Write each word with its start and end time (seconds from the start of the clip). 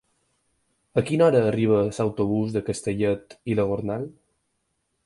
A 1.01 1.03
quina 1.09 1.27
hora 1.27 1.43
arriba 1.49 1.83
l'autobús 1.91 2.57
de 2.57 2.65
Castellet 2.71 3.39
i 3.53 3.61
la 3.61 3.69
Gornal? 3.75 4.11